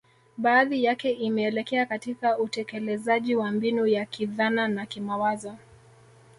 Baadhi 0.37 0.83
yake 0.83 1.11
imeelekea 1.11 1.85
katika 1.85 2.37
utekelezaji 2.39 3.35
wa 3.35 3.51
mbinu 3.51 3.87
ya 3.87 4.05
kidhana 4.05 4.67
na 4.67 4.85
kimawazo 4.85 5.57